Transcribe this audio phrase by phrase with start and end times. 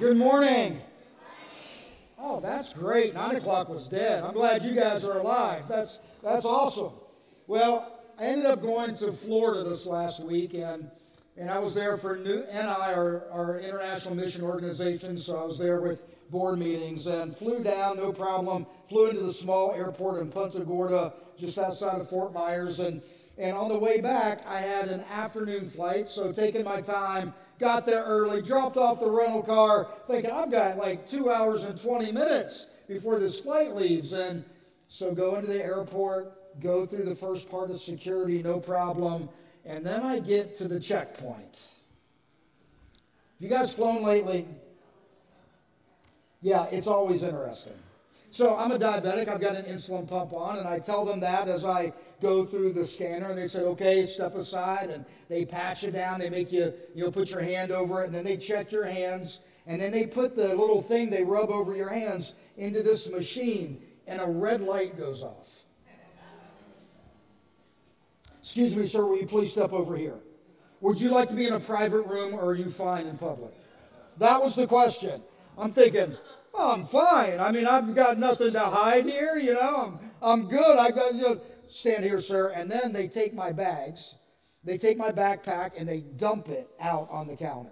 [0.00, 0.80] Good morning.
[2.18, 3.12] Oh, that's great.
[3.12, 4.24] Nine o'clock was dead.
[4.24, 5.68] I'm glad you guys are alive.
[5.68, 6.92] That's that's awesome.
[7.46, 10.90] Well, I ended up going to Florida this last week, and
[11.36, 15.18] and I was there for New NI, our, our international mission organization.
[15.18, 18.64] So I was there with board meetings and flew down, no problem.
[18.88, 23.02] Flew into the small airport in Punta Gorda, just outside of Fort Myers, and
[23.36, 27.84] and on the way back, I had an afternoon flight, so taking my time got
[27.84, 32.10] there early, dropped off the rental car, thinking I've got like two hours and 20
[32.10, 34.14] minutes before this flight leaves.
[34.14, 34.42] And
[34.88, 39.28] so go into the airport, go through the first part of security, no problem.
[39.66, 41.66] And then I get to the checkpoint.
[43.38, 44.48] You guys flown lately?
[46.40, 47.74] Yeah, it's always interesting.
[48.30, 49.28] So I'm a diabetic.
[49.28, 52.72] I've got an insulin pump on, and I tell them that as I go through
[52.72, 53.28] the scanner.
[53.28, 56.20] And they said, "Okay, step aside," and they patch it down.
[56.20, 58.84] They make you, you know, put your hand over it, and then they check your
[58.84, 63.08] hands, and then they put the little thing they rub over your hands into this
[63.10, 65.64] machine, and a red light goes off.
[68.40, 69.04] Excuse me, sir.
[69.04, 70.18] Will you please step over here?
[70.80, 73.52] Would you like to be in a private room, or are you fine in public?
[74.16, 75.22] That was the question.
[75.58, 76.16] I'm thinking,
[76.54, 77.38] Oh, I'm fine.
[77.40, 79.98] I mean, I've got nothing to hide here, you know.
[80.22, 80.78] I'm, I'm good.
[80.78, 81.40] I got you know,
[81.70, 82.52] stand here, sir.
[82.54, 84.16] And then they take my bags,
[84.64, 87.70] they take my backpack, and they dump it out on the counter.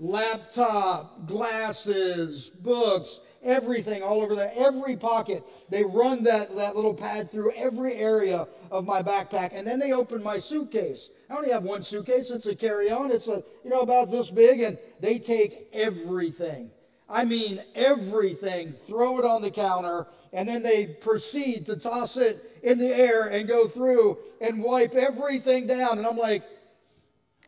[0.00, 5.42] Laptop, glasses, books, everything all over there, every pocket.
[5.70, 9.92] They run that, that little pad through every area of my backpack, and then they
[9.92, 11.10] open my suitcase.
[11.28, 12.30] I only have one suitcase.
[12.30, 13.10] It's a carry-on.
[13.10, 16.70] It's a you know about this big, and they take everything
[17.08, 22.60] I mean everything, throw it on the counter, and then they proceed to toss it
[22.62, 25.98] in the air and go through and wipe everything down.
[25.98, 26.42] And I'm like,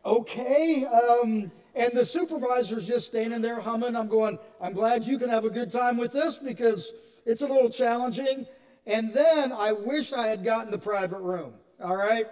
[0.03, 0.85] okay.
[0.85, 3.95] Um, and the supervisor's just standing there humming.
[3.95, 6.91] I'm going, I'm glad you can have a good time with this because
[7.25, 8.47] it's a little challenging.
[8.87, 12.25] And then I wish I had gotten the private room, all right?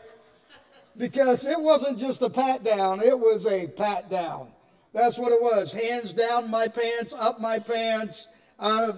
[0.97, 4.49] Because it wasn't just a pat down, it was a pat down.
[4.93, 5.71] That's what it was.
[5.71, 8.27] Hands down my pants, up my pants,
[8.59, 8.93] uh,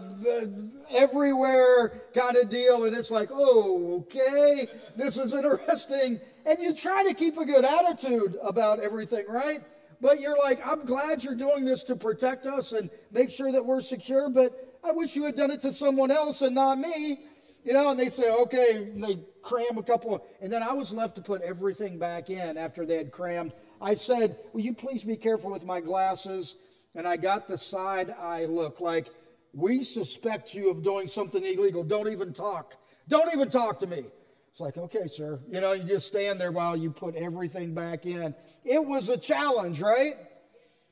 [0.89, 2.85] everywhere kind of deal.
[2.85, 6.19] And it's like, oh, okay, this is interesting.
[6.45, 9.61] And you try to keep a good attitude about everything, right?
[9.99, 13.63] But you're like, I'm glad you're doing this to protect us and make sure that
[13.63, 17.19] we're secure, but I wish you had done it to someone else and not me.
[17.63, 21.13] You know, and they say, okay, they cram a couple, and then I was left
[21.17, 25.17] to put everything back in after they had crammed I said, Will you please be
[25.17, 26.55] careful with my glasses?
[26.93, 29.07] And I got the side eye look like,
[29.53, 31.83] We suspect you of doing something illegal.
[31.83, 32.75] Don't even talk.
[33.07, 34.05] Don't even talk to me.
[34.51, 35.39] It's like, okay, sir.
[35.47, 38.35] You know, you just stand there while you put everything back in.
[38.63, 40.15] It was a challenge, right?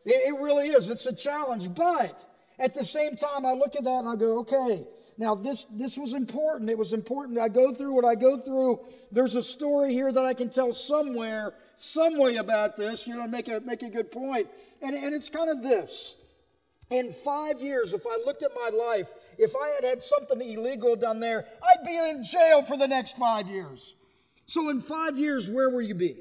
[0.05, 0.89] It, it really is.
[0.89, 1.73] It's a challenge.
[1.73, 2.19] But
[2.57, 4.85] at the same time, I look at that and I go, okay,
[5.19, 6.69] now, this, this was important.
[6.69, 7.39] It was important.
[7.39, 8.79] I go through what I go through.
[9.11, 13.25] There's a story here that I can tell somewhere, some way about this, you know,
[13.25, 14.47] make a, make a good point.
[14.81, 16.15] And, and it's kind of this.
[16.89, 20.95] In five years, if I looked at my life, if I had had something illegal
[20.95, 23.95] done there, I'd be in jail for the next five years.
[24.47, 26.17] So, in five years, where will you be?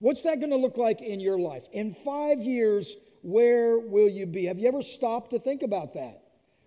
[0.00, 1.66] What's that going to look like in your life?
[1.72, 4.46] In five years, where will you be?
[4.46, 6.22] Have you ever stopped to think about that?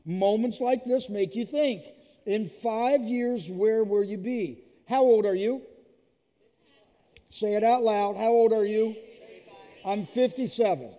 [0.06, 1.84] Moments like this make you think.
[2.26, 4.64] In five years, where will you be?
[4.88, 5.62] How old are you?
[7.34, 8.16] Say it out loud.
[8.16, 8.96] How old are you?
[9.84, 10.94] I'm 57.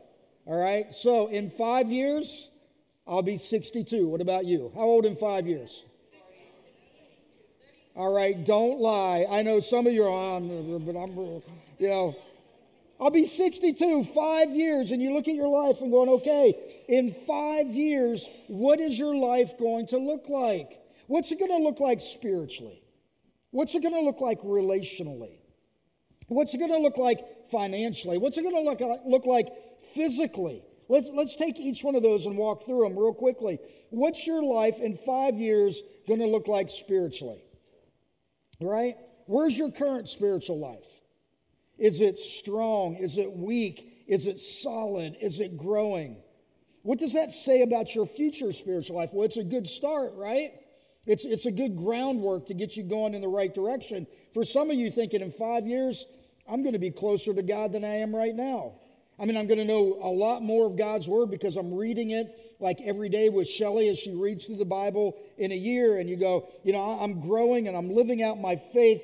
[0.47, 0.93] All right.
[0.93, 2.51] So in five years,
[3.07, 4.09] I'll be 62.
[4.09, 4.73] What about you?
[4.75, 5.85] How old in five years?
[7.95, 8.45] All right.
[8.45, 9.27] Don't lie.
[9.31, 11.17] I know some of you are on, but I'm,
[11.79, 12.17] you know,
[13.01, 17.13] I'll be 62, five years, and you look at your life and going, okay, in
[17.13, 20.81] five years, what is your life going to look like?
[21.07, 22.83] What's it going to look like spiritually?
[23.53, 25.39] What's it going to look like relationally?
[26.29, 27.21] What's it going to look like
[27.51, 28.19] financially?
[28.19, 29.49] What's it going to look like, look like
[29.95, 30.63] physically?
[30.89, 33.59] Let's, let's take each one of those and walk through them real quickly.
[33.91, 37.43] What's your life in five years going to look like spiritually?
[38.61, 38.95] Right?
[39.27, 40.87] Where's your current spiritual life?
[41.79, 42.97] Is it strong?
[42.97, 44.05] Is it weak?
[44.07, 45.17] Is it solid?
[45.21, 46.17] Is it growing?
[46.83, 49.11] What does that say about your future spiritual life?
[49.13, 50.53] Well, it's a good start, right?
[51.07, 54.07] It's, it's a good groundwork to get you going in the right direction.
[54.33, 56.07] For some of you thinking in five years,
[56.49, 58.75] I'm going to be closer to God than I am right now.
[59.19, 62.11] I mean, I'm going to know a lot more of God's Word because I'm reading
[62.11, 65.99] it like every day with Shelly as she reads through the Bible in a year.
[65.99, 69.03] And you go, you know, I'm growing and I'm living out my faith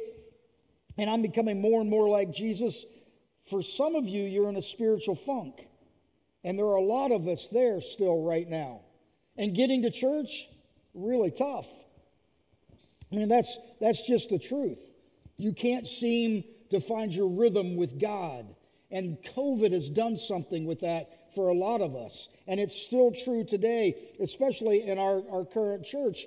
[0.98, 2.84] and I'm becoming more and more like Jesus.
[3.48, 5.66] For some of you, you're in a spiritual funk.
[6.42, 8.80] And there are a lot of us there still right now.
[9.36, 10.48] And getting to church,
[10.94, 11.68] really tough.
[13.12, 14.80] I mean, that's, that's just the truth.
[15.36, 18.54] You can't seem to find your rhythm with God.
[18.90, 22.28] And COVID has done something with that for a lot of us.
[22.46, 26.26] And it's still true today, especially in our, our current church.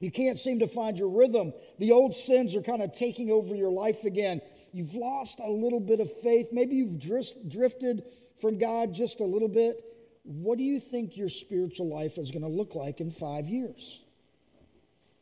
[0.00, 1.52] You can't seem to find your rhythm.
[1.78, 4.40] The old sins are kind of taking over your life again.
[4.72, 6.48] You've lost a little bit of faith.
[6.52, 8.04] Maybe you've drifted
[8.40, 9.82] from God just a little bit.
[10.22, 14.02] What do you think your spiritual life is going to look like in five years?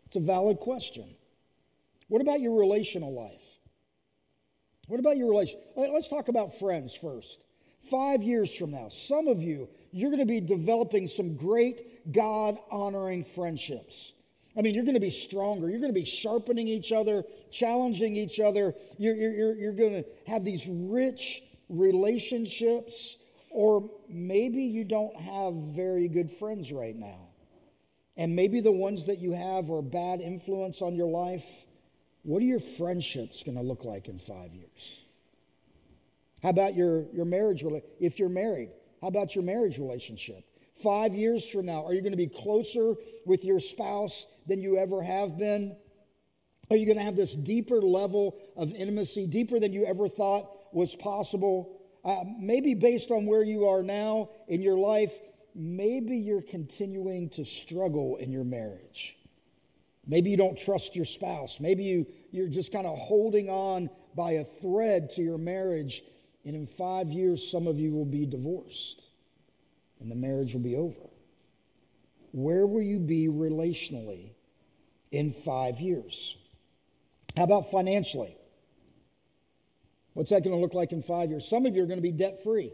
[0.07, 1.15] It's a valid question.
[2.09, 3.57] What about your relational life?
[4.87, 5.61] What about your relation?
[5.75, 7.43] Let's talk about friends first.
[7.91, 12.59] Five years from now, some of you, you're going to be developing some great God
[12.71, 14.13] honoring friendships.
[14.57, 15.69] I mean, you're going to be stronger.
[15.69, 18.75] You're going to be sharpening each other, challenging each other.
[18.99, 23.19] You're, you're, you're going to have these rich relationships,
[23.51, 27.26] or maybe you don't have very good friends right now.
[28.17, 31.67] And maybe the ones that you have are bad influence on your life.
[32.23, 35.01] What are your friendships going to look like in five years?
[36.43, 37.65] How about your, your marriage?
[38.01, 38.71] If you're married,
[39.01, 40.45] how about your marriage relationship?
[40.83, 44.77] Five years from now, are you going to be closer with your spouse than you
[44.77, 45.77] ever have been?
[46.71, 50.51] Are you going to have this deeper level of intimacy, deeper than you ever thought
[50.73, 51.81] was possible?
[52.05, 55.13] Uh, maybe based on where you are now in your life,
[55.57, 59.17] maybe you're continuing to struggle in your marriage.
[60.07, 61.59] Maybe you don't trust your spouse.
[61.59, 66.03] Maybe you, you're just kind of holding on by a thread to your marriage.
[66.45, 69.03] And in five years, some of you will be divorced
[70.01, 71.11] and the marriage will be over.
[72.33, 74.33] Where will you be relationally
[75.11, 76.37] in five years?
[77.37, 78.37] How about financially?
[80.13, 81.49] What's that going to look like in five years?
[81.49, 82.73] Some of you are going to be debt free.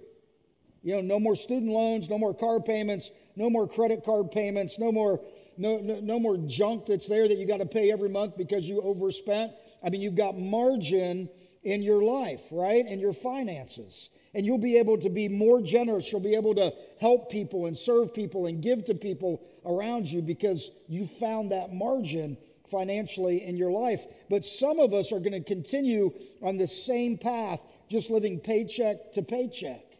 [0.82, 4.78] You know, no more student loans, no more car payments, no more credit card payments,
[4.78, 5.20] no more
[5.58, 8.68] no, no, no more junk that's there that you got to pay every month because
[8.68, 9.52] you overspent.
[9.84, 11.28] I mean, you've got margin
[11.62, 12.84] in your life, right?
[12.86, 14.10] And your finances.
[14.34, 16.10] And you'll be able to be more generous.
[16.10, 20.22] You'll be able to help people and serve people and give to people around you
[20.22, 22.38] because you found that margin
[22.70, 24.06] financially in your life.
[24.30, 29.12] But some of us are going to continue on the same path, just living paycheck
[29.12, 29.91] to paycheck.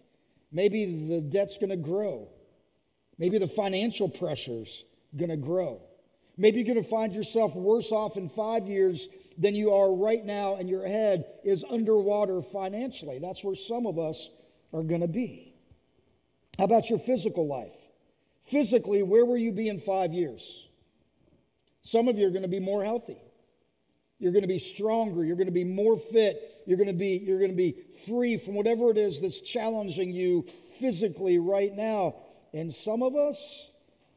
[0.53, 2.29] Maybe the debt's going to grow.
[3.19, 4.85] Maybe the financial pressure's
[5.17, 5.81] going to grow.
[6.37, 9.09] Maybe you're going to find yourself worse off in five years
[9.39, 13.19] than you are right now, and your head is underwater financially.
[13.19, 14.31] That's where some of us
[14.73, 15.55] are going to be.
[16.59, 17.75] How about your physical life?
[18.43, 20.69] Physically, where will you be in five years?
[21.83, 23.22] Some of you are going to be more healthy.
[24.23, 25.25] You're going to be stronger.
[25.25, 26.63] You're going to be more fit.
[26.65, 27.75] You're going to be, you're going to be
[28.07, 30.47] free from whatever it is that's challenging you
[30.79, 32.15] physically right now.
[32.53, 33.69] And some of us,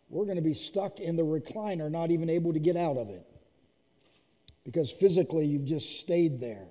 [0.08, 3.10] we're going to be stuck in the recliner, not even able to get out of
[3.10, 3.26] it
[4.64, 6.68] because physically you've just stayed there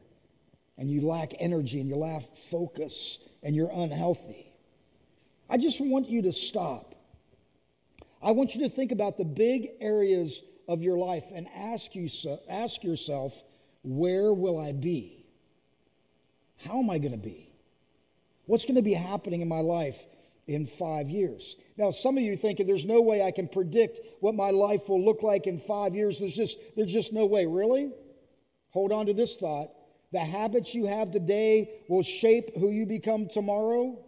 [0.79, 4.53] and you lack energy and you lack focus and you're unhealthy.
[5.51, 6.95] I just want you to stop.
[8.23, 12.09] I want you to think about the big areas of your life and ask, you,
[12.49, 13.43] ask yourself,
[13.83, 15.27] where will I be?
[16.65, 17.51] How am I going to be?
[18.47, 20.07] What's going to be happening in my life
[20.47, 21.57] in five years?
[21.77, 25.05] Now, some of you thinking there's no way I can predict what my life will
[25.05, 26.19] look like in five years.
[26.19, 27.47] There's just, there's just no way.
[27.47, 27.91] Really?
[28.71, 29.71] Hold on to this thought.
[30.13, 33.99] The habits you have today will shape who you become tomorrow.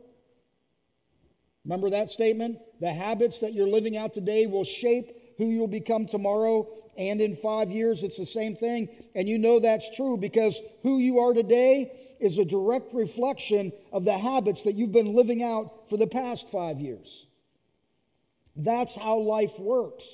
[1.64, 2.58] Remember that statement?
[2.80, 6.68] The habits that you're living out today will shape who you'll become tomorrow.
[6.96, 8.88] And in five years, it's the same thing.
[9.14, 14.04] And you know that's true because who you are today is a direct reflection of
[14.04, 17.26] the habits that you've been living out for the past five years.
[18.56, 20.06] That's how life works.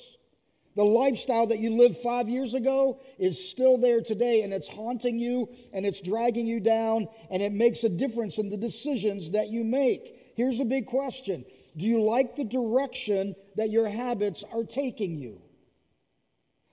[0.75, 5.19] The lifestyle that you lived five years ago is still there today, and it's haunting
[5.19, 9.49] you and it's dragging you down, and it makes a difference in the decisions that
[9.49, 10.33] you make.
[10.35, 11.45] Here's a big question
[11.77, 15.41] Do you like the direction that your habits are taking you?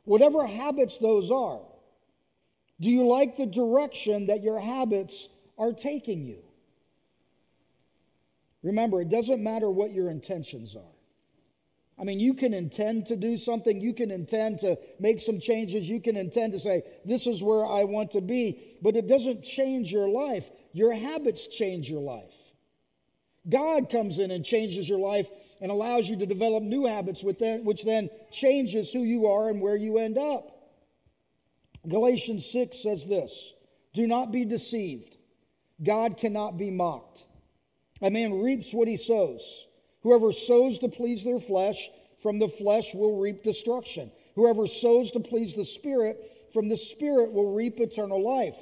[0.04, 1.60] Whatever habits those are,
[2.80, 6.38] do you like the direction that your habits are taking you?
[8.62, 10.94] Remember, it doesn't matter what your intentions are.
[11.98, 15.86] I mean, you can intend to do something, you can intend to make some changes,
[15.88, 19.44] you can intend to say, This is where I want to be, but it doesn't
[19.44, 20.48] change your life.
[20.72, 22.34] Your habits change your life.
[23.48, 25.28] God comes in and changes your life
[25.60, 29.76] and allows you to develop new habits, which then changes who you are and where
[29.76, 30.60] you end up.
[31.86, 33.54] Galatians 6 says this
[33.94, 35.16] Do not be deceived.
[35.82, 37.24] God cannot be mocked.
[38.02, 39.66] A man reaps what he sows.
[40.02, 41.88] Whoever sows to please their flesh,
[42.22, 44.10] from the flesh will reap destruction.
[44.34, 48.58] Whoever sows to please the Spirit, from the Spirit will reap eternal life.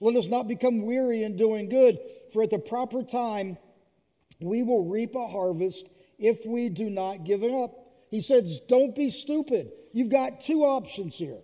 [0.00, 1.98] Let us not become weary in doing good,
[2.32, 3.56] for at the proper time
[4.40, 5.88] we will reap a harvest
[6.18, 7.72] if we do not give it up.
[8.10, 9.72] He says, Don't be stupid.
[9.92, 11.38] You've got two options here.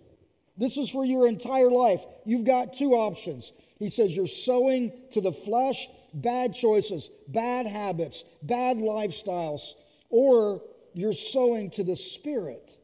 [0.57, 2.05] This is for your entire life.
[2.25, 3.51] You've got two options.
[3.79, 9.73] He says, You're sowing to the flesh, bad choices, bad habits, bad lifestyles,
[10.09, 10.61] or
[10.93, 12.77] you're sowing to the Spirit,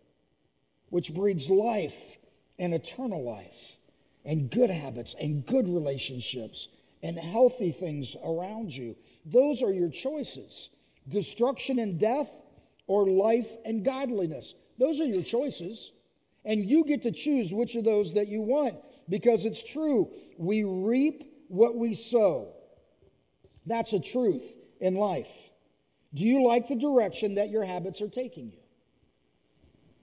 [0.90, 2.18] which breeds life
[2.58, 3.78] and eternal life,
[4.26, 6.68] and good habits, and good relationships,
[7.02, 8.96] and healthy things around you.
[9.26, 10.70] Those are your choices
[11.10, 12.30] destruction and death,
[12.88, 14.56] or life and godliness.
[14.78, 15.92] Those are your choices.
[16.46, 18.76] And you get to choose which of those that you want
[19.10, 20.10] because it's true.
[20.38, 22.54] We reap what we sow.
[23.66, 25.32] That's a truth in life.
[26.14, 28.60] Do you like the direction that your habits are taking you?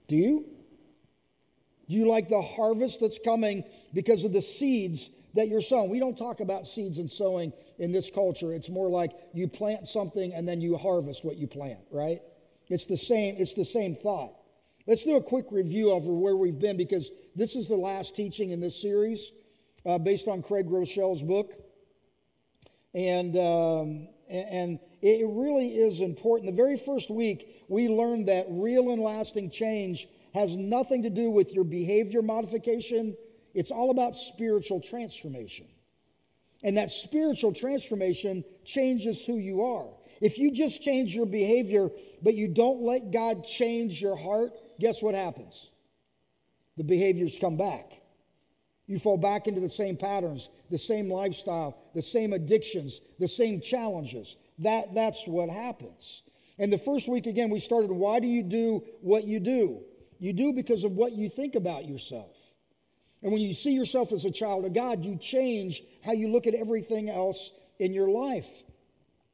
[0.07, 0.45] Do you?
[1.89, 5.89] Do you like the harvest that's coming because of the seeds that you're sowing?
[5.89, 8.53] We don't talk about seeds and sowing in this culture.
[8.53, 12.21] It's more like you plant something and then you harvest what you plant, right?
[12.69, 14.33] It's the same, it's the same thought.
[14.87, 18.49] Let's do a quick review of where we've been because this is the last teaching
[18.49, 19.31] in this series
[19.85, 21.53] uh, based on Craig Groeschel's book.
[22.95, 26.49] And, um, and it really is important.
[26.49, 31.29] The very first week, we learned that real and lasting change has nothing to do
[31.29, 33.15] with your behavior modification,
[33.53, 35.67] it's all about spiritual transformation.
[36.63, 39.87] And that spiritual transformation changes who you are.
[40.21, 41.89] If you just change your behavior,
[42.23, 45.69] but you don't let God change your heart, guess what happens?
[46.77, 47.91] The behaviors come back.
[48.87, 53.59] You fall back into the same patterns, the same lifestyle, the same addictions, the same
[53.59, 54.37] challenges.
[54.59, 56.23] That, that's what happens.
[56.57, 59.81] And the first week, again, we started why do you do what you do?
[60.19, 62.36] You do because of what you think about yourself.
[63.23, 66.47] And when you see yourself as a child of God, you change how you look
[66.47, 68.47] at everything else in your life.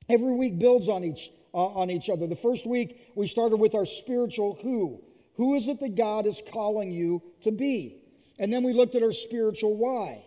[0.10, 2.28] Every week builds on each, uh, on each other.
[2.28, 5.02] The first week, we started with our spiritual who.
[5.36, 8.04] Who is it that God is calling you to be?
[8.40, 10.24] And then we looked at our spiritual why.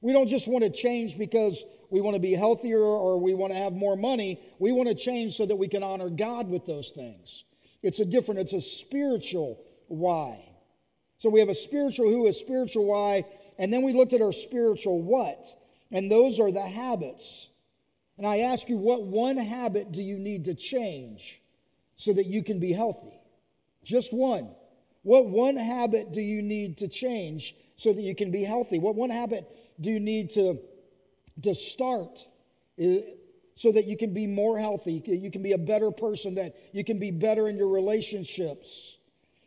[0.00, 3.52] We don't just want to change because we want to be healthier or we want
[3.52, 4.40] to have more money.
[4.58, 7.44] We want to change so that we can honor God with those things.
[7.82, 10.47] It's a different, it's a spiritual why.
[11.18, 13.24] So we have a spiritual who, a spiritual why,
[13.58, 15.44] and then we looked at our spiritual what.
[15.90, 17.48] And those are the habits.
[18.18, 21.40] And I ask you, what one habit do you need to change
[21.96, 23.18] so that you can be healthy?
[23.84, 24.50] Just one.
[25.02, 28.78] What one habit do you need to change so that you can be healthy?
[28.78, 29.46] What one habit
[29.80, 30.58] do you need to,
[31.42, 32.18] to start
[32.78, 33.00] eh,
[33.54, 35.02] so that you can be more healthy?
[35.06, 38.97] You can be a better person, that you can be better in your relationships.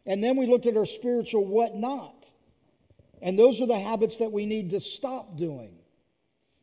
[0.05, 2.31] And then we looked at our spiritual what not.
[3.22, 5.75] And those are the habits that we need to stop doing.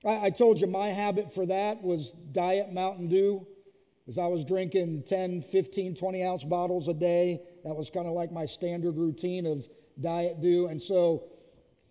[0.05, 3.47] I, I told you my habit for that was Diet Mountain Dew.
[4.09, 8.15] As I was drinking 10, 15, 20 ounce bottles a day, that was kind of
[8.15, 9.69] like my standard routine of
[10.01, 10.67] Diet Dew.
[10.67, 11.25] And so,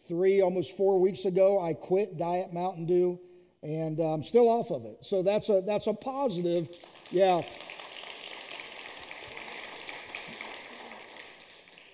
[0.08, 3.20] three, almost four weeks ago, I quit Diet Mountain Dew,
[3.62, 4.98] and uh, I'm still off of it.
[5.02, 6.70] So that's a that's a positive.
[7.12, 7.44] Yeah.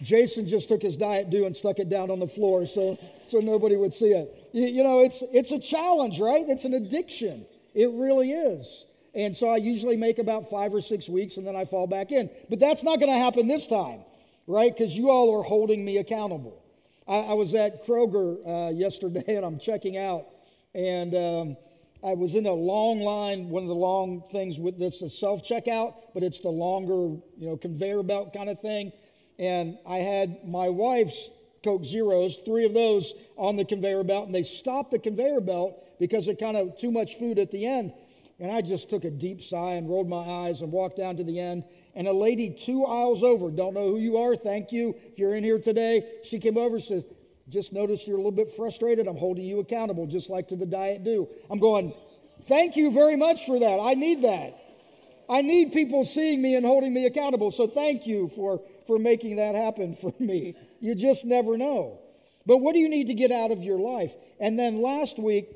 [0.03, 3.39] Jason just took his diet dew and stuck it down on the floor so, so
[3.39, 4.49] nobody would see it.
[4.51, 6.43] You, you know, it's, it's a challenge, right?
[6.47, 7.45] It's an addiction.
[7.73, 8.85] It really is.
[9.15, 12.11] And so I usually make about five or six weeks and then I fall back
[12.11, 12.29] in.
[12.49, 14.01] But that's not going to happen this time,
[14.47, 14.75] right?
[14.75, 16.63] Because you all are holding me accountable.
[17.07, 20.25] I, I was at Kroger uh, yesterday and I'm checking out,
[20.73, 21.57] and um,
[22.03, 25.95] I was in a long line, one of the long things with this self checkout,
[26.13, 28.91] but it's the longer, you know, conveyor belt kind of thing.
[29.39, 31.29] And I had my wife's
[31.63, 35.83] Coke Zeros, three of those on the conveyor belt, and they stopped the conveyor belt
[35.99, 37.93] because it kind of too much food at the end.
[38.39, 41.23] And I just took a deep sigh and rolled my eyes and walked down to
[41.23, 41.63] the end.
[41.95, 45.35] And a lady two aisles over, don't know who you are, thank you if you're
[45.35, 46.03] in here today.
[46.23, 47.05] She came over and says,
[47.47, 49.07] Just noticed you're a little bit frustrated.
[49.07, 51.29] I'm holding you accountable, just like to the Diet Dew.
[51.49, 51.93] I'm going,
[52.47, 53.79] Thank you very much for that.
[53.79, 54.59] I need that.
[55.29, 57.51] I need people seeing me and holding me accountable.
[57.51, 60.55] So thank you for, for making that happen for me.
[60.79, 61.99] You just never know.
[62.45, 64.15] But what do you need to get out of your life?
[64.39, 65.47] And then last week,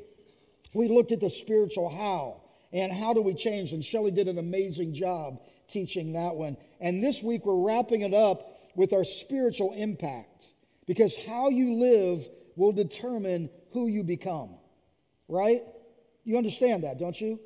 [0.74, 2.42] we looked at the spiritual how
[2.72, 3.74] and how do we change.
[3.74, 6.58] And Shelley did an amazing job teaching that one.
[6.80, 10.52] And this week, we're wrapping it up with our spiritual impact
[10.86, 14.56] because how you live will determine who you become,
[15.28, 15.64] right?
[16.24, 17.40] You understand that, don't you?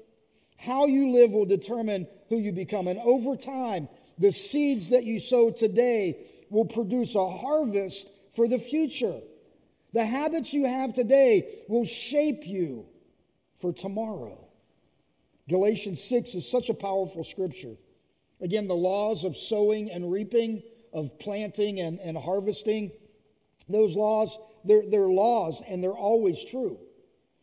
[0.58, 2.88] How you live will determine who you become.
[2.88, 3.90] And over time,
[4.22, 9.20] the seeds that you sow today will produce a harvest for the future.
[9.94, 12.86] The habits you have today will shape you
[13.60, 14.48] for tomorrow.
[15.50, 17.76] Galatians 6 is such a powerful scripture.
[18.40, 20.62] Again, the laws of sowing and reaping,
[20.94, 22.92] of planting and, and harvesting,
[23.68, 26.78] those laws, they're, they're laws and they're always true.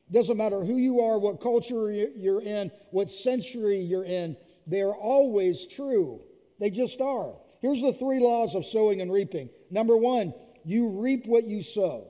[0.08, 4.94] It Doesn't matter who you are, what culture you're in, what century you're in, they're
[4.94, 6.22] always true.
[6.58, 7.34] They just are.
[7.60, 9.50] Here's the three laws of sowing and reaping.
[9.70, 10.32] Number one,
[10.64, 12.08] you reap what you sow.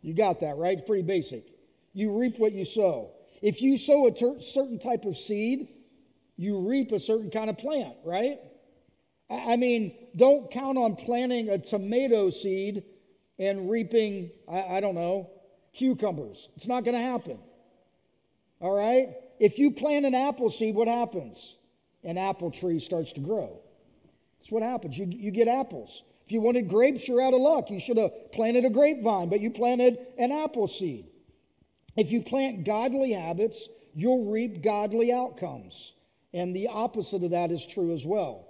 [0.00, 0.78] You got that, right?
[0.78, 1.44] It's pretty basic.
[1.92, 3.12] You reap what you sow.
[3.42, 5.68] If you sow a ter- certain type of seed,
[6.36, 8.38] you reap a certain kind of plant, right?
[9.30, 12.84] I mean, don't count on planting a tomato seed
[13.38, 15.30] and reaping, I, I don't know,
[15.74, 16.48] cucumbers.
[16.56, 17.38] It's not going to happen.
[18.60, 19.08] All right?
[19.38, 21.56] If you plant an apple seed, what happens?
[22.04, 23.60] An apple tree starts to grow.
[24.38, 24.98] That's what happens.
[24.98, 26.02] You, you get apples.
[26.26, 27.70] If you wanted grapes, you're out of luck.
[27.70, 31.06] You should have planted a grapevine, but you planted an apple seed.
[31.96, 35.94] If you plant godly habits, you'll reap godly outcomes.
[36.32, 38.46] And the opposite of that is true as well.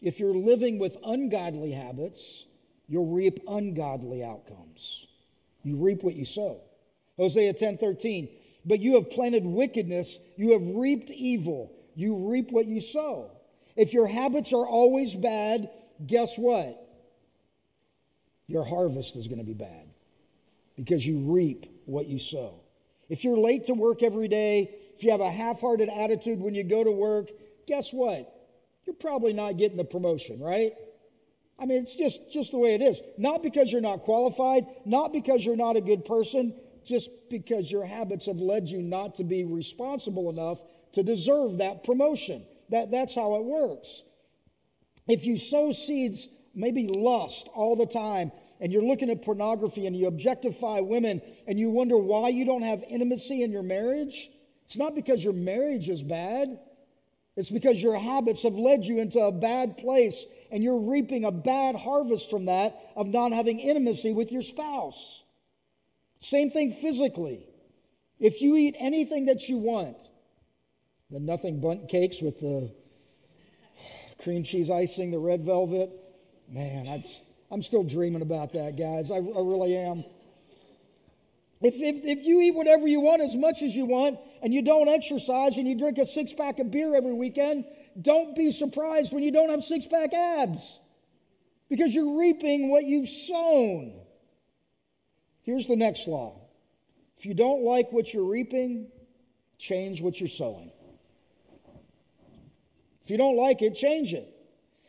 [0.00, 2.44] If you're living with ungodly habits,
[2.88, 5.06] you'll reap ungodly outcomes.
[5.62, 6.60] You reap what you sow.
[7.16, 8.28] Hosea 10 13.
[8.64, 11.72] But you have planted wickedness, you have reaped evil.
[11.94, 13.30] You reap what you sow.
[13.76, 15.70] If your habits are always bad,
[16.06, 16.78] guess what?
[18.46, 19.88] Your harvest is going to be bad
[20.76, 22.60] because you reap what you sow.
[23.08, 26.54] If you're late to work every day, if you have a half hearted attitude when
[26.54, 27.30] you go to work,
[27.66, 28.32] guess what?
[28.84, 30.72] You're probably not getting the promotion, right?
[31.58, 33.00] I mean, it's just, just the way it is.
[33.18, 37.84] Not because you're not qualified, not because you're not a good person, just because your
[37.84, 40.60] habits have led you not to be responsible enough
[40.92, 42.44] to deserve that promotion.
[42.70, 44.02] That, that's how it works.
[45.08, 49.96] If you sow seeds, maybe lust all the time, and you're looking at pornography and
[49.96, 54.30] you objectify women and you wonder why you don't have intimacy in your marriage,
[54.66, 56.60] it's not because your marriage is bad.
[57.34, 61.32] It's because your habits have led you into a bad place and you're reaping a
[61.32, 65.24] bad harvest from that of not having intimacy with your spouse.
[66.20, 67.48] Same thing physically.
[68.20, 69.96] If you eat anything that you want,
[71.12, 72.72] the nothing bundt cakes with the
[74.22, 75.90] cream cheese icing, the red velvet,
[76.48, 77.04] man, I'm,
[77.50, 79.10] I'm still dreaming about that, guys.
[79.10, 80.04] I, I really am.
[81.60, 84.62] If, if, if you eat whatever you want as much as you want and you
[84.62, 87.66] don't exercise and you drink a six pack of beer every weekend,
[88.00, 90.80] don't be surprised when you don't have six pack abs
[91.68, 94.00] because you're reaping what you've sown.
[95.42, 96.40] Here's the next law
[97.18, 98.90] if you don't like what you're reaping,
[99.58, 100.72] change what you're sowing.
[103.04, 104.28] If you don't like it, change it.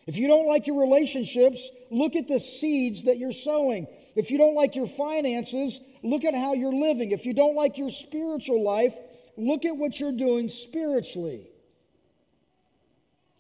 [0.06, 3.88] If you don't like your relationships, look at the seeds that you're sowing.
[4.16, 7.12] If you don't like your finances, look at how you're living.
[7.12, 8.96] If you don't like your spiritual life,
[9.38, 11.50] look at what you're doing spiritually.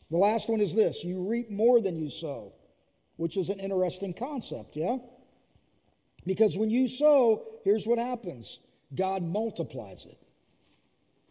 [0.09, 2.53] The last one is this you reap more than you sow,
[3.17, 4.97] which is an interesting concept, yeah?
[6.25, 8.59] Because when you sow, here's what happens
[8.95, 10.17] God multiplies it.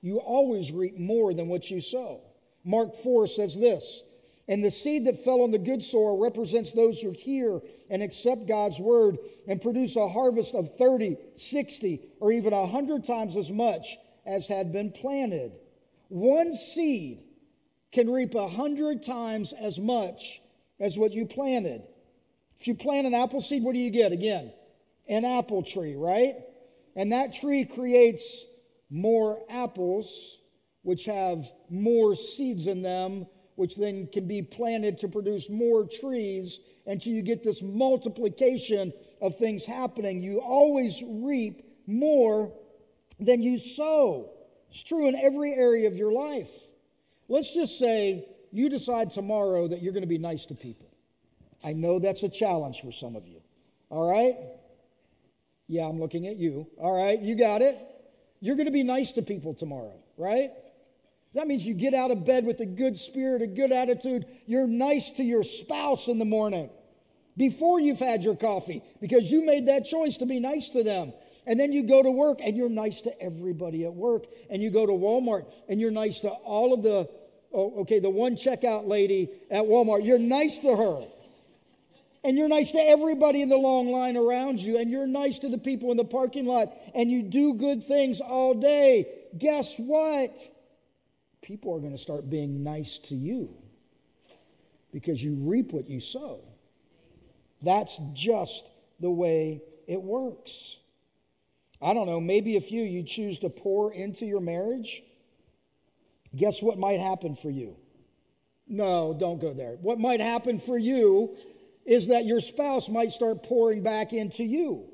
[0.00, 2.20] You always reap more than what you sow.
[2.64, 4.02] Mark 4 says this
[4.48, 8.46] and the seed that fell on the good soil represents those who hear and accept
[8.46, 13.96] God's word and produce a harvest of 30, 60, or even 100 times as much
[14.26, 15.52] as had been planted.
[16.08, 17.22] One seed
[17.92, 20.40] can reap a 100 times as much
[20.80, 21.82] as what you planted.
[22.58, 24.12] If you plant an apple seed, what do you get?
[24.12, 24.52] Again,
[25.08, 26.34] an apple tree, right?
[26.96, 28.44] And that tree creates
[28.90, 30.38] more apples,
[30.82, 36.58] which have more seeds in them which then can be planted to produce more trees
[36.86, 40.20] until you get this multiplication of things happening.
[40.20, 42.52] You always reap more
[43.20, 44.30] than you sow.
[44.70, 46.50] It's true in every area of your life.
[47.28, 50.88] Let's just say you decide tomorrow that you're going to be nice to people.
[51.62, 53.40] I know that's a challenge for some of you.
[53.90, 54.34] All right?
[55.68, 56.66] Yeah, I'm looking at you.
[56.78, 57.76] All right, you got it.
[58.40, 60.50] You're going to be nice to people tomorrow, right?
[61.34, 64.26] That means you get out of bed with a good spirit, a good attitude.
[64.46, 66.68] You're nice to your spouse in the morning
[67.36, 71.12] before you've had your coffee because you made that choice to be nice to them.
[71.46, 74.24] And then you go to work and you're nice to everybody at work.
[74.50, 77.08] And you go to Walmart and you're nice to all of the,
[77.52, 80.04] oh, okay, the one checkout lady at Walmart.
[80.04, 81.06] You're nice to her.
[82.24, 84.78] And you're nice to everybody in the long line around you.
[84.78, 86.72] And you're nice to the people in the parking lot.
[86.94, 89.08] And you do good things all day.
[89.36, 90.30] Guess what?
[91.42, 93.54] People are going to start being nice to you
[94.92, 96.40] because you reap what you sow.
[97.60, 100.78] That's just the way it works.
[101.80, 105.02] I don't know, maybe if you you choose to pour into your marriage,
[106.34, 107.76] guess what might happen for you?
[108.68, 109.76] No, don't go there.
[109.80, 111.36] What might happen for you
[111.84, 114.88] is that your spouse might start pouring back into you.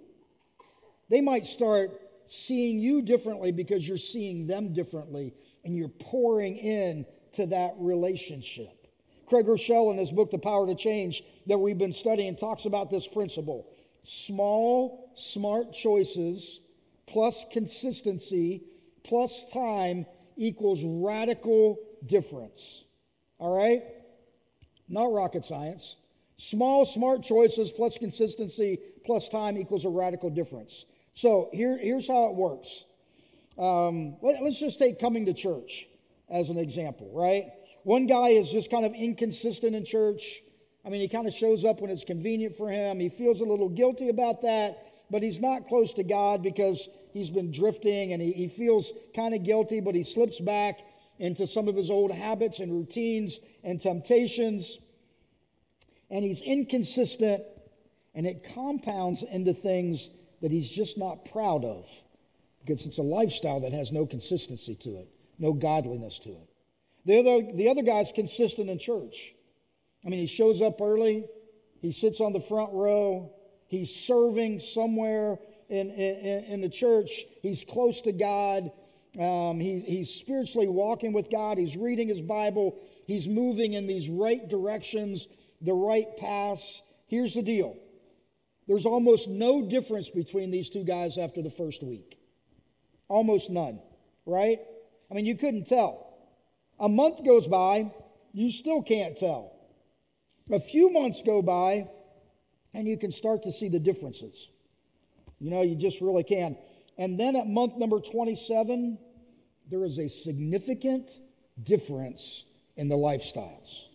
[1.10, 1.90] They might start
[2.26, 8.86] seeing you differently because you're seeing them differently and you're pouring in to that relationship.
[9.26, 12.90] Craig Groeschel, in his book, The Power to Change, that we've been studying, talks about
[12.90, 13.68] this principle.
[14.04, 16.60] Small, smart choices
[17.06, 18.64] plus consistency
[19.04, 22.84] plus time equals radical difference.
[23.38, 23.82] All right?
[24.88, 25.96] Not rocket science.
[26.38, 30.86] Small, smart choices plus consistency plus time equals a radical difference.
[31.14, 32.84] So here, here's how it works.
[33.58, 35.88] Um, let, let's just take coming to church
[36.30, 37.46] as an example, right?
[37.82, 40.40] One guy is just kind of inconsistent in church.
[40.84, 43.00] I mean, he kind of shows up when it's convenient for him.
[43.00, 44.78] He feels a little guilty about that,
[45.10, 49.34] but he's not close to God because he's been drifting and he, he feels kind
[49.34, 50.78] of guilty, but he slips back
[51.18, 54.78] into some of his old habits and routines and temptations.
[56.10, 57.42] And he's inconsistent,
[58.14, 60.10] and it compounds into things
[60.42, 61.86] that he's just not proud of
[62.68, 66.50] because it's a lifestyle that has no consistency to it, no godliness to it.
[67.06, 69.34] The other, the other guy's consistent in church.
[70.04, 71.24] I mean, he shows up early,
[71.80, 73.32] he sits on the front row,
[73.68, 75.38] he's serving somewhere
[75.70, 78.70] in, in, in the church, he's close to God,
[79.18, 84.10] um, he, he's spiritually walking with God, he's reading his Bible, he's moving in these
[84.10, 85.26] right directions,
[85.62, 86.82] the right paths.
[87.06, 87.76] Here's the deal
[88.66, 92.17] there's almost no difference between these two guys after the first week.
[93.08, 93.80] Almost none,
[94.26, 94.60] right?
[95.10, 96.06] I mean, you couldn't tell.
[96.78, 97.90] A month goes by,
[98.32, 99.52] you still can't tell.
[100.50, 101.88] A few months go by,
[102.74, 104.50] and you can start to see the differences.
[105.40, 106.56] You know, you just really can.
[106.96, 108.98] And then at month number 27,
[109.70, 111.10] there is a significant
[111.62, 112.44] difference
[112.76, 113.86] in the lifestyles.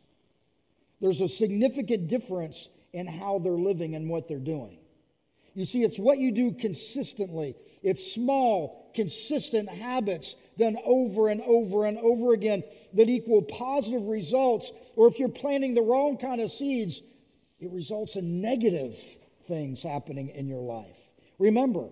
[1.01, 4.77] There's a significant difference in how they're living and what they're doing.
[5.53, 7.55] You see, it's what you do consistently.
[7.81, 14.71] It's small, consistent habits done over and over and over again that equal positive results.
[14.95, 17.01] Or if you're planting the wrong kind of seeds,
[17.59, 18.97] it results in negative
[19.47, 20.97] things happening in your life.
[21.39, 21.89] Remember,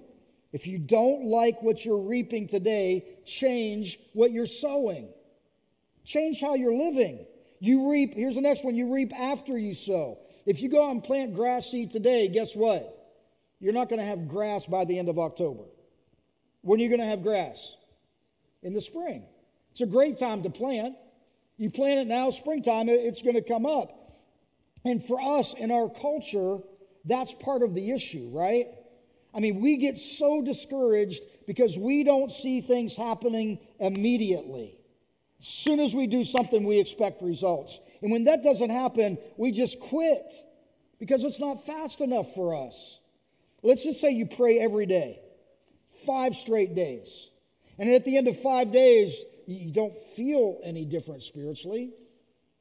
[0.53, 5.09] if you don't like what you're reaping today, change what you're sowing.
[6.03, 7.25] Change how you're living.
[7.59, 10.19] You reap, here's the next one you reap after you sow.
[10.45, 12.97] If you go out and plant grass seed today, guess what?
[13.59, 15.63] You're not going to have grass by the end of October.
[16.62, 17.76] When are you going to have grass?
[18.63, 19.24] In the spring.
[19.71, 20.95] It's a great time to plant.
[21.58, 23.91] You plant it now, springtime, it's going to come up.
[24.84, 26.58] And for us in our culture,
[27.06, 28.67] that's part of the issue, right?
[29.34, 34.78] I mean, we get so discouraged because we don't see things happening immediately.
[35.39, 37.80] As soon as we do something, we expect results.
[38.02, 40.34] And when that doesn't happen, we just quit
[41.00, 43.00] because it's not fast enough for us.
[43.63, 45.19] Let's just say you pray every day,
[46.05, 47.29] five straight days.
[47.77, 51.91] And at the end of five days, you don't feel any different spiritually,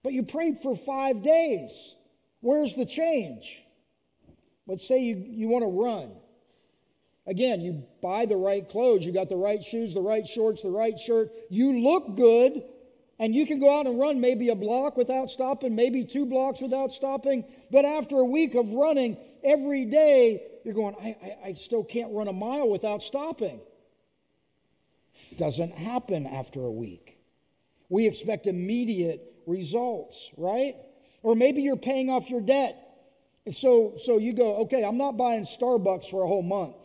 [0.03, 1.95] but you prayed for five days.
[2.41, 3.63] Where's the change?
[4.67, 6.13] Let's say you, you want to run.
[7.27, 10.71] Again, you buy the right clothes, you got the right shoes, the right shorts, the
[10.71, 11.31] right shirt.
[11.49, 12.63] You look good,
[13.21, 16.63] and you can go out and run maybe a block without stopping, maybe two blocks
[16.63, 17.45] without stopping.
[17.71, 22.13] But after a week of running every day, you're going, I, I, I still can't
[22.15, 23.61] run a mile without stopping.
[25.37, 27.19] Doesn't happen after a week.
[27.91, 30.77] We expect immediate results, right?
[31.23, 32.75] Or maybe you're paying off your debt.
[33.45, 36.77] And so, so you go, okay, I'm not buying Starbucks for a whole month.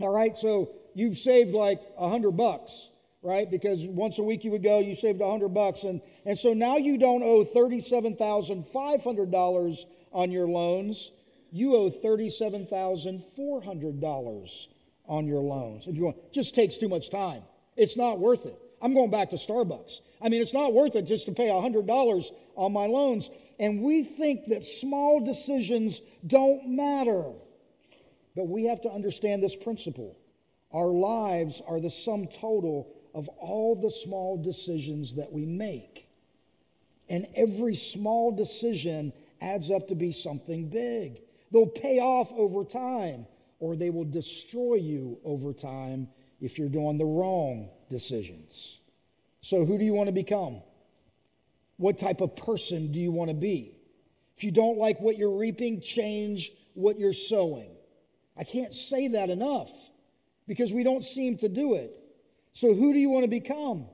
[0.00, 2.90] All right, so you've saved like a hundred bucks,
[3.22, 3.50] right?
[3.50, 5.84] Because once a week you would go, you saved a hundred bucks.
[5.84, 11.10] And, and so now you don't owe $37,500 on your loans
[11.52, 14.66] you owe $37,400
[15.06, 15.86] on your loans.
[15.86, 17.42] And you want, just takes too much time.
[17.76, 18.58] It's not worth it.
[18.80, 20.00] I'm going back to Starbucks.
[20.20, 22.24] I mean, it's not worth it just to pay $100
[22.56, 23.30] on my loans.
[23.60, 27.30] And we think that small decisions don't matter.
[28.34, 30.16] But we have to understand this principle.
[30.72, 36.08] Our lives are the sum total of all the small decisions that we make.
[37.08, 41.20] And every small decision adds up to be something big.
[41.50, 43.26] They'll pay off over time,
[43.60, 46.08] or they will destroy you over time
[46.40, 48.78] if you're doing the wrong decisions.
[49.42, 50.62] So, who do you want to become?
[51.76, 53.76] What type of person do you want to be?
[54.36, 57.70] If you don't like what you're reaping, change what you're sowing.
[58.36, 59.70] I can't say that enough
[60.46, 61.94] because we don't seem to do it.
[62.54, 63.86] So, who do you want to become?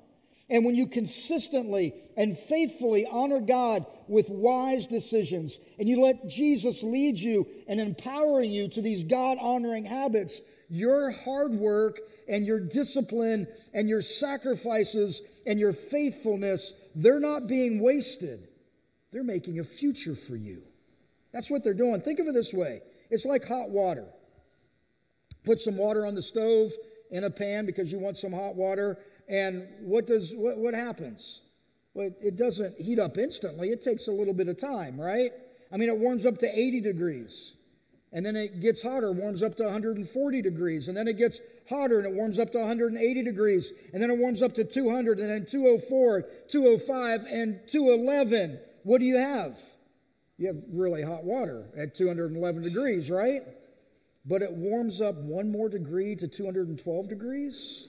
[0.51, 6.83] And when you consistently and faithfully honor God with wise decisions, and you let Jesus
[6.83, 10.41] lead you and empowering you to these God honoring habits,
[10.71, 17.81] your hard work and your discipline and your sacrifices and your faithfulness, they're not being
[17.81, 18.49] wasted.
[19.13, 20.63] They're making a future for you.
[21.33, 22.01] That's what they're doing.
[22.01, 24.07] Think of it this way it's like hot water.
[25.45, 26.73] Put some water on the stove
[27.11, 28.99] in a pan because you want some hot water.
[29.29, 31.43] And what does what, what happens?
[31.95, 33.71] Well, it doesn't heat up instantly.
[33.71, 35.33] It takes a little bit of time, right?
[35.73, 37.55] I mean, it warms up to 80 degrees.
[38.13, 40.89] And then it gets hotter, warms up to 140 degrees.
[40.89, 43.73] And then it gets hotter and it warms up to 180 degrees.
[43.93, 48.61] And then it warms up to 200 and then 204, 205, and 211.
[48.85, 49.61] What do you have?
[50.39, 53.43] You have really hot water at 211 degrees, right?
[54.25, 57.89] But it warms up one more degree to 212 degrees.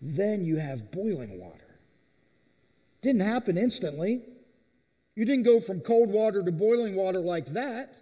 [0.00, 1.78] Then you have boiling water.
[3.02, 4.22] Didn't happen instantly.
[5.14, 7.96] You didn't go from cold water to boiling water like that.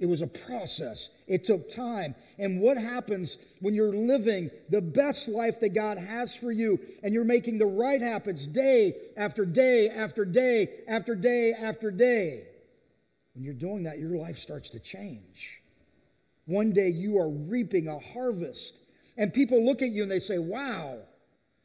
[0.00, 1.10] It was a process.
[1.26, 2.14] It took time.
[2.38, 7.12] And what happens when you're living the best life that God has for you and
[7.12, 12.44] you're making the right habits day after day after day after day after day?
[13.34, 15.59] When you're doing that, your life starts to change.
[16.50, 18.80] One day you are reaping a harvest,
[19.16, 20.98] and people look at you and they say, Wow,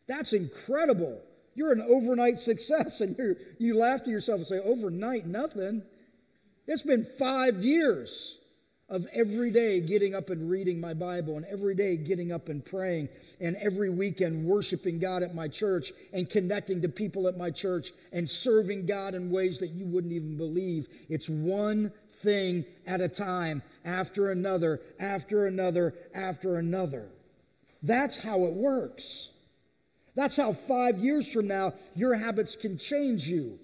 [0.07, 1.23] that's incredible.
[1.55, 3.01] You're an overnight success.
[3.01, 5.81] And you you laugh to yourself and say, Overnight, nothing.
[6.67, 8.39] It's been five years
[8.87, 12.63] of every day getting up and reading my Bible, and every day getting up and
[12.63, 13.09] praying,
[13.41, 17.91] and every weekend worshiping God at my church, and connecting to people at my church,
[18.11, 20.87] and serving God in ways that you wouldn't even believe.
[21.09, 27.09] It's one thing at a time, after another, after another, after another.
[27.81, 29.31] That's how it works.
[30.15, 33.59] That's how five years from now your habits can change you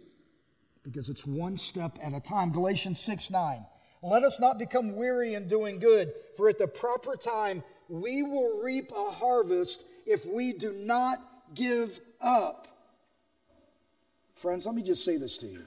[0.84, 2.52] because it's one step at a time.
[2.52, 3.66] Galatians 6 9.
[4.04, 8.62] Let us not become weary in doing good, for at the proper time we will
[8.62, 11.20] reap a harvest if we do not
[11.54, 12.68] give up.
[14.36, 15.64] Friends, let me just say this to you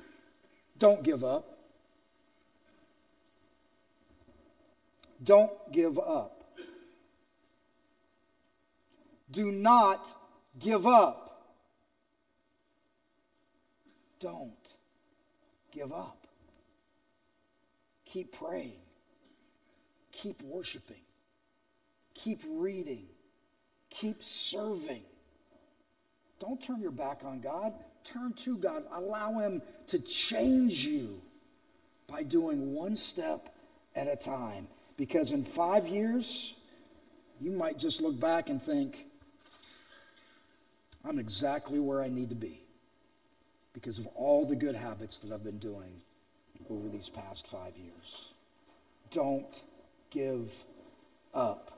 [0.78, 1.58] don't give up.
[5.22, 6.44] Don't give up.
[9.30, 10.06] Do not
[10.58, 11.54] give up.
[14.20, 14.52] Don't
[15.72, 16.23] give up.
[18.14, 18.78] Keep praying.
[20.12, 21.02] Keep worshiping.
[22.14, 23.06] Keep reading.
[23.90, 25.02] Keep serving.
[26.38, 27.72] Don't turn your back on God.
[28.04, 28.84] Turn to God.
[28.92, 31.20] Allow Him to change you
[32.06, 33.52] by doing one step
[33.96, 34.68] at a time.
[34.96, 36.54] Because in five years,
[37.40, 39.06] you might just look back and think,
[41.04, 42.60] I'm exactly where I need to be
[43.72, 46.00] because of all the good habits that I've been doing
[46.70, 48.32] over these past five years.
[49.10, 49.62] Don't
[50.10, 50.52] give
[51.32, 51.70] up.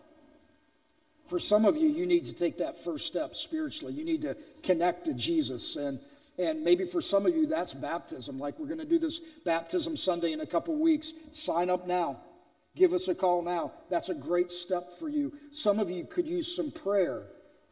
[1.27, 3.93] For some of you, you need to take that first step spiritually.
[3.93, 5.77] You need to connect to Jesus.
[5.77, 5.99] And,
[6.39, 8.39] and maybe for some of you, that's baptism.
[8.39, 11.13] Like we're going to do this baptism Sunday in a couple weeks.
[11.33, 12.19] Sign up now.
[12.77, 13.73] Give us a call now.
[13.91, 15.33] That's a great step for you.
[15.51, 17.23] Some of you could use some prayer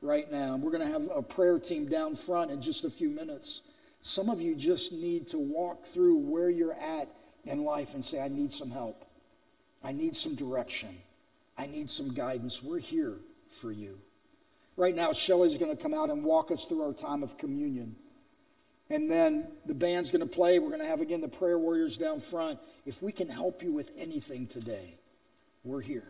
[0.00, 0.56] right now.
[0.56, 3.60] We're going to have a prayer team down front in just a few minutes.
[4.06, 7.08] Some of you just need to walk through where you're at
[7.44, 9.02] in life and say, I need some help.
[9.82, 10.90] I need some direction.
[11.56, 12.62] I need some guidance.
[12.62, 13.14] We're here
[13.48, 13.98] for you.
[14.76, 17.96] Right now, Shelly's going to come out and walk us through our time of communion.
[18.90, 20.58] And then the band's going to play.
[20.58, 22.58] We're going to have again the prayer warriors down front.
[22.84, 24.98] If we can help you with anything today,
[25.64, 26.08] we're here.